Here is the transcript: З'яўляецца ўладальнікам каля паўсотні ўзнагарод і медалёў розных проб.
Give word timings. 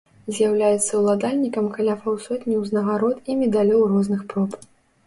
З'яўляецца 0.35 0.93
ўладальнікам 1.01 1.67
каля 1.75 1.95
паўсотні 2.07 2.59
ўзнагарод 2.63 3.25
і 3.33 3.41
медалёў 3.45 3.89
розных 3.95 4.29
проб. 4.35 4.61